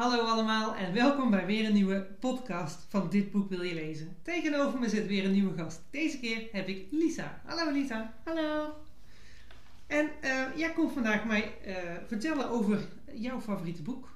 [0.00, 4.16] Hallo allemaal en welkom bij weer een nieuwe podcast van Dit Boek Wil Je Lezen.
[4.22, 5.80] Tegenover me zit weer een nieuwe gast.
[5.90, 7.40] Deze keer heb ik Lisa.
[7.44, 8.14] Hallo Lisa.
[8.24, 8.74] Hallo.
[9.86, 14.12] En eh, jij komt vandaag mij eh, vertellen over jouw favoriete boek.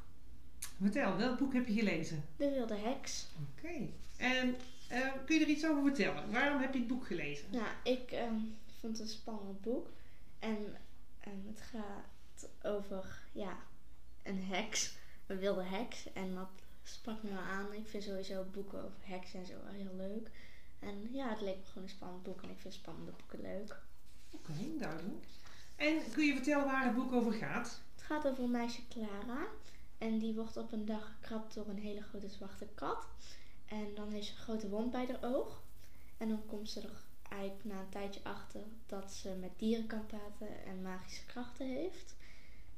[0.80, 2.24] Vertel, welk boek heb je gelezen?
[2.36, 3.26] De Wilde Heks.
[3.50, 3.88] Oké.
[4.16, 4.56] En
[4.88, 6.32] eh, kun je er iets over vertellen?
[6.32, 7.46] Waarom heb je het boek gelezen?
[7.50, 8.34] Nou, ik ehm,
[8.80, 9.88] vond het een spannend boek.
[10.38, 10.76] En
[11.20, 13.56] ehm, het gaat over, ja,
[14.22, 15.02] een heks.
[15.26, 16.12] Een wilde heks.
[16.12, 16.48] En dat
[16.82, 17.72] sprak me wel aan.
[17.72, 20.30] Ik vind sowieso boeken over heksen en zo wel heel leuk.
[20.78, 22.42] En ja, het leek me gewoon een spannend boek.
[22.42, 23.76] En ik vind spannende boeken leuk.
[24.30, 25.24] Oké, duidelijk.
[25.76, 27.80] En kun je vertellen waar het boek over gaat?
[27.94, 29.46] Het gaat over een meisje Clara.
[29.98, 33.06] En die wordt op een dag gekrapt door een hele grote zwarte kat.
[33.66, 35.62] En dan heeft ze een grote wond bij haar oog.
[36.16, 40.06] En dan komt ze er eigenlijk na een tijdje achter dat ze met dieren kan
[40.06, 42.14] praten en magische krachten heeft.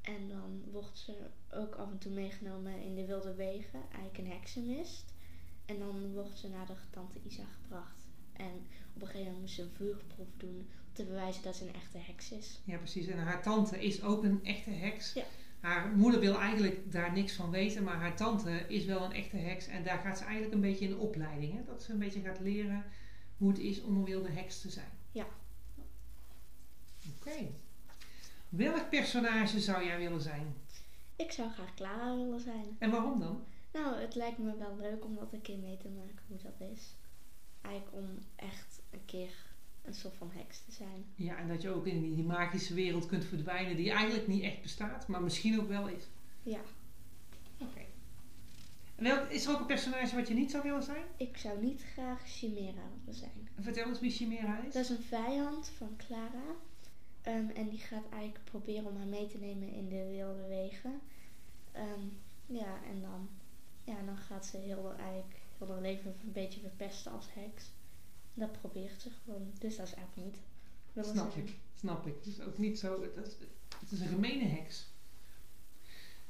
[0.06, 4.30] En dan wordt ze ook af en toe meegenomen in de wilde wegen, eigenlijk een
[4.30, 5.12] heksenmist.
[5.64, 8.06] En dan wordt ze naar de tante Isa gebracht.
[8.32, 11.66] En op een gegeven moment moet ze een vuurproef doen om te bewijzen dat ze
[11.68, 12.60] een echte heks is.
[12.64, 13.06] Ja, precies.
[13.06, 15.12] En haar tante is ook een echte heks.
[15.12, 15.24] Ja.
[15.60, 19.36] Haar moeder wil eigenlijk daar niks van weten, maar haar tante is wel een echte
[19.36, 19.66] heks.
[19.66, 21.52] En daar gaat ze eigenlijk een beetje in de opleiding.
[21.52, 21.64] Hè?
[21.64, 22.84] Dat ze een beetje gaat leren
[23.36, 24.90] hoe het is om een wilde heks te zijn.
[25.12, 25.26] Ja.
[27.18, 27.50] Oké.
[28.48, 30.54] Welk personage zou jij willen zijn?
[31.16, 32.76] Ik zou graag Clara willen zijn.
[32.78, 33.44] En waarom dan?
[33.72, 36.68] Nou, het lijkt me wel leuk om dat een keer mee te maken hoe dat
[36.72, 36.94] is.
[37.60, 39.30] Eigenlijk om echt een keer
[39.84, 41.04] een soort van heks te zijn.
[41.14, 44.62] Ja, en dat je ook in die magische wereld kunt verdwijnen die eigenlijk niet echt
[44.62, 46.04] bestaat, maar misschien ook wel is.
[46.42, 46.60] Ja,
[47.60, 47.80] Oké.
[48.96, 51.04] En welk, is er ook een personage wat je niet zou willen zijn?
[51.16, 53.48] ik zou niet graag Chimera willen zijn.
[53.60, 54.72] Vertel eens wie Chimera is.
[54.74, 56.44] Dat is een vijand van Clara.
[57.66, 61.00] En die gaat eigenlijk proberen om haar mee te nemen in de wilde wegen.
[61.72, 62.00] Ehm,
[62.46, 63.28] ja, en dan,
[63.84, 67.64] ja, dan gaat ze heel, haar- eigenlijk heel haar leven een beetje verpesten als heks.
[68.34, 69.50] Dat probeert ze gewoon.
[69.58, 70.36] Dus dat is eigenlijk niet.
[71.06, 72.14] Snap ik, snap ik.
[72.14, 73.02] Het is ook niet zo.
[73.02, 73.36] Het is,
[73.80, 74.86] het is een gemene heks.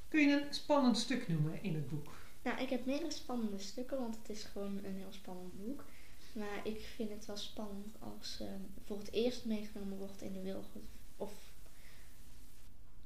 [0.08, 2.12] Kun je een spannend stuk noemen in het boek?
[2.42, 5.84] Nou, ik heb meerdere spannende stukken, want het is gewoon een heel spannend boek.
[6.32, 10.42] Maar ik vind het wel spannend als ze voor het eerst meegenomen wordt in de
[10.42, 10.80] wilde.
[11.16, 11.32] Of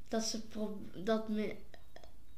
[0.08, 0.40] dat ze
[1.04, 1.56] dat me,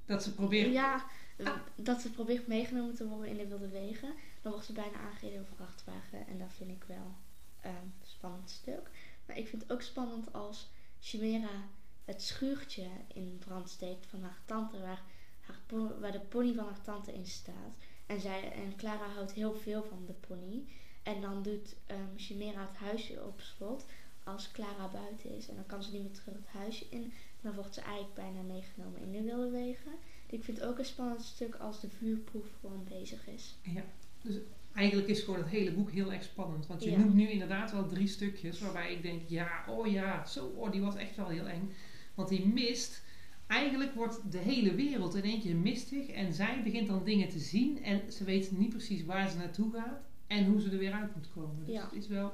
[0.05, 0.73] Dat ze proberen.
[0.73, 1.05] ja,
[1.45, 1.55] Ah.
[1.77, 4.15] dat ze probeert meegenomen te worden in de wilde wegen.
[4.43, 6.27] Dan wordt ze bijna aangereden door een vrachtwagen.
[6.27, 7.15] En dat vind ik wel
[7.61, 8.91] ehm, een spannend stuk.
[9.27, 11.69] Maar ik vind het ook spannend als Chimera
[12.05, 14.81] het schuurtje in brand steekt van haar tante.
[14.81, 15.03] Waar,
[15.41, 15.61] haar
[16.01, 17.75] waar de pony van haar tante in staat.
[18.07, 20.65] En, zij, en Clara houdt heel veel van de pony.
[21.03, 23.87] En dan doet ehm Chimera het huisje op slot
[24.25, 25.49] als Clara buiten is.
[25.49, 27.13] En dan kan ze niet meer terug het huisje in.
[27.41, 29.93] Dan wordt ze eigenlijk bijna meegenomen in de wilde wegen.
[30.27, 33.55] Ik vind het ook een spannend stuk als de vuurproef gewoon bezig is.
[33.63, 33.83] Ja.
[34.23, 34.35] Dus
[34.75, 36.67] eigenlijk is gewoon het hele boek heel erg spannend.
[36.67, 36.99] Want je Ja.
[36.99, 40.81] noemt nu inderdaad wel drie stukjes waarbij ik denk: ja, oh ja, zo, oh, die
[40.81, 41.73] was echt wel heel eng.
[42.15, 43.03] Want die mist.
[43.47, 46.07] Eigenlijk wordt de hele wereld in één keer mistig.
[46.09, 47.83] En zij begint dan dingen te zien.
[47.85, 50.01] En ze weet niet precies waar ze naartoe gaat.
[50.27, 51.65] En hoe ze er weer uit moet komen.
[51.65, 51.85] Dus Ja.
[51.85, 52.33] het is wel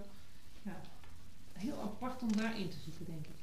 [0.62, 0.80] ja,
[1.58, 3.36] heel apart om daarin te zitten, denk ik.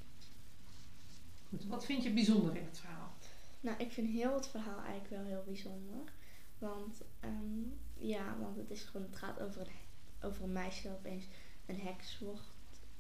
[1.50, 3.14] Goed, wat vind je bijzonder in het verhaal?
[3.60, 6.12] Nou, ik vind heel het verhaal eigenlijk wel heel bijzonder.
[6.58, 7.62] Want, ehm,
[7.98, 11.26] ja, want het, is gewoon, het gaat over een, over een meisje dat opeens
[11.66, 12.54] een heks wordt.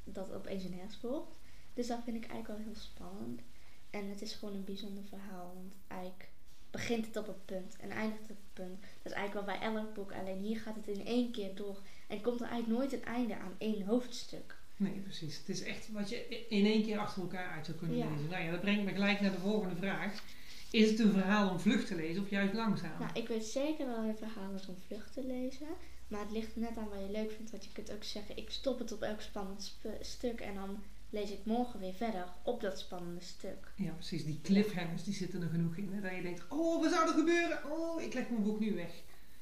[0.03, 1.40] Dat opeens een heks wordt.
[1.74, 3.42] Dus dat vind ik eigenlijk wel heel spannend.
[3.90, 5.53] En het is gewoon een bijzonder verhaal.
[5.53, 6.30] Want eigenlijk
[6.72, 8.82] begint het op een punt en eindigt op een punt.
[8.82, 10.14] Dat is eigenlijk wel bij elk boek.
[10.14, 11.82] Alleen hier gaat het in één keer door.
[12.08, 14.58] En komt er eigenlijk nooit een einde aan één hoofdstuk.
[14.78, 15.38] Nee, precies.
[15.38, 18.09] Het is echt wat je in één keer achter elkaar uit zou kunnen Ja.
[18.09, 18.30] lezen.
[18.30, 20.24] Nou ja, dat brengt me gelijk naar de volgende vraag.
[20.72, 23.00] Is het een verhaal om vlug te lezen of juist langzaam?
[23.00, 25.68] Nou, ik weet zeker dat het verhaal is om vlug te lezen.
[26.08, 27.52] Maar het ligt er net aan wat je leuk vindt.
[27.52, 30.40] Want je kunt ook zeggen, ik stop het op elk spannend sp- stuk.
[30.40, 33.68] En dan lees ik morgen weer verder op dat spannende stuk.
[33.75, 34.25] Ja, precies.
[34.25, 35.90] Die cliffhangers die zitten er genoeg in.
[35.94, 36.02] Hè?
[36.02, 37.72] Dat je denkt, oh, wat zou er gebeuren?
[37.72, 38.91] Oh, ik leg mijn boek nu weg.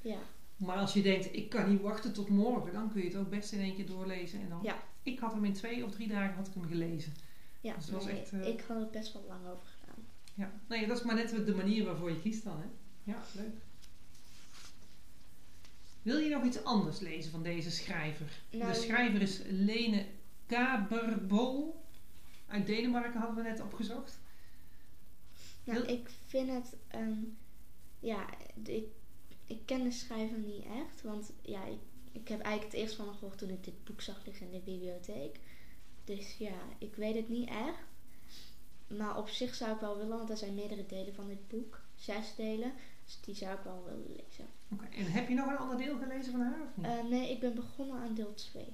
[0.02, 0.18] Ja,
[0.58, 3.30] Maar als je denkt, ik kan niet wachten tot morgen, dan kun je het ook
[3.30, 4.42] best in één keer doorlezen.
[4.42, 4.84] En dan, Ja.
[5.04, 7.14] Ik had hem in twee of drie dagen had ik hem gelezen.
[7.62, 10.06] ja Dus het was nee, echt, eh, ik had er best wel lang over gedaan.
[10.34, 12.58] Ja, nee, dat is maar net de manier waarvoor je kiest dan.
[12.60, 12.68] Hè?
[13.12, 13.56] Ja, leuk.
[16.02, 18.42] Wil je nog iets anders lezen van deze schrijver?
[18.52, 20.06] Nou, de schrijver is Lene
[20.46, 21.86] Kaberbol.
[22.48, 24.20] Uit Denemarken hadden we net opgezocht.
[25.64, 27.20] Nou, Wil- ik vind het, ehm,
[28.00, 28.30] ja,
[28.64, 28.86] ik,
[29.46, 31.02] ik ken de schrijver niet echt.
[31.02, 31.80] Want ja, ik,
[32.14, 34.52] ik heb eigenlijk het eerst van hem gehoord toen ik dit boek zag liggen in
[34.52, 35.40] de bibliotheek.
[36.04, 37.78] Dus ja, ik weet het niet echt.
[38.88, 41.82] Maar op zich zou ik wel willen, want er zijn meerdere delen van dit boek.
[41.96, 42.74] Zes delen.
[43.06, 44.46] Dus die zou ik wel willen lezen.
[44.72, 46.86] Oké, en heb je nog een ander deel gelezen van haar of niet?
[46.86, 48.66] Eh, nee, ik ben begonnen aan deel 2.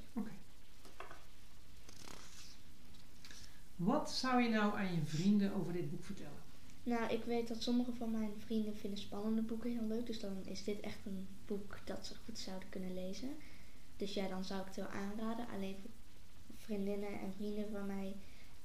[3.76, 6.42] Wat zou je nou aan je vrienden over dit boek vertellen?
[6.84, 10.06] Nou, ik weet dat sommige van mijn vrienden vinden spannende boeken heel leuk.
[10.06, 13.30] Dus dan is dit echt een boek dat ze goed zouden kunnen lezen.
[13.98, 15.48] Dus ja, dan zou ik het wel aanraden.
[15.54, 18.16] Alleen voor vriendinnen en vrienden van mij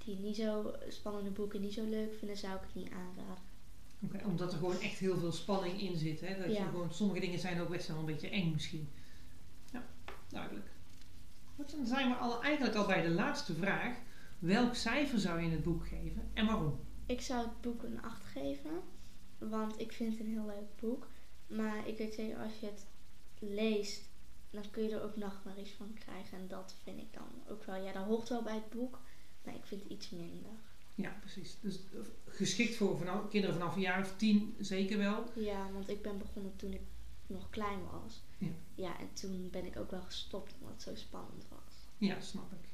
[0.04, 3.42] die niet zo spannende boeken niet zo leuk vinden, zou ik het niet aanraden.
[4.00, 6.20] Oké, omdat er gewoon echt heel veel spanning in zit.
[6.20, 6.38] Hè?
[6.46, 8.88] Dat je gewoon, sommige dingen zijn ook best wel een beetje eng misschien.
[9.72, 9.86] Ja,
[10.28, 10.66] duidelijk.
[11.56, 13.96] Goed, dan zijn we al, eigenlijk al bij de laatste vraag.
[14.38, 16.80] Welk cijfer zou je in het boek geven en waarom?
[17.06, 18.82] Ik zou het boek een 8 geven,
[19.38, 21.08] want ik vind het een heel leuk boek.
[21.46, 22.86] Maar ik weet zeker, als je het
[23.38, 24.08] leest,
[24.50, 26.38] dan kun je er ook nachtmerries van krijgen.
[26.38, 27.82] En dat vind ik dan ook wel.
[27.82, 29.00] Ja, dat hoort wel bij het boek,
[29.44, 30.52] maar ik vind het iets minder.
[30.94, 31.56] Ja, precies.
[31.60, 35.24] Dus eh, geschikt voor vanaf, kinderen vanaf een jaar of tien zeker wel.
[35.34, 36.82] Ja, want ik ben begonnen toen ik
[37.26, 38.22] nog klein was.
[38.38, 38.48] Ja.
[38.74, 41.74] Ja, en toen ben ik ook wel gestopt omdat het zo spannend was.
[41.98, 42.73] Ja, snap ik.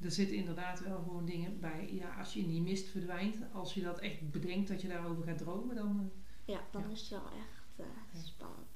[0.00, 1.88] Er zitten inderdaad wel gewoon dingen bij.
[1.92, 5.24] Ja, als je in die mist verdwijnt, als je dat echt bedenkt dat je daarover
[5.24, 6.00] gaat dromen, dan...
[6.00, 6.88] eh, Ja, dan Ja.
[6.90, 8.20] is het wel echt eh, Ja.
[8.20, 8.66] spannend.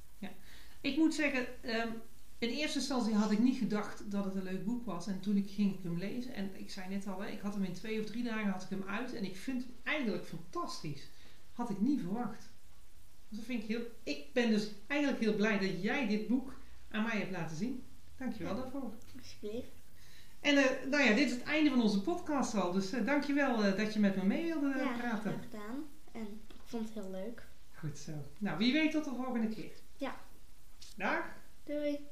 [0.82, 1.88] Ik moet zeggen, ehm,
[2.38, 5.06] in eerste instantie had ik niet gedacht dat het een leuk boek was.
[5.06, 7.54] En toen ik, ging ik hem lezen, en ik zei net al, hè, ik had
[7.54, 9.14] hem in twee of drie dagen had ik hem uit.
[9.14, 11.08] En ik vind hem eigenlijk fantastisch.
[11.52, 12.50] Had ik niet verwacht.
[13.28, 13.82] Dus dat vind ik heel...
[14.02, 16.54] Ik ben dus eigenlijk heel blij dat jij dit boek
[16.88, 17.82] aan mij hebt laten zien.
[18.16, 18.60] Dankjewel Ja.
[18.62, 18.92] daarvoor.
[19.18, 19.79] Alsjeblieft.
[20.40, 22.72] En eh, nou ja, dit is het einde van onze podcast al.
[22.72, 24.98] Dus eh, dankjewel eh, dat je met me mee wilde ja, praten.
[24.98, 25.84] graag gedaan.
[26.12, 27.46] En ik vond het heel leuk.
[27.74, 28.12] Goed zo.
[28.38, 29.72] Nou, wie weet tot de volgende keer.
[29.96, 30.14] Ja.
[30.96, 31.24] Dag.
[31.64, 32.08] Doei!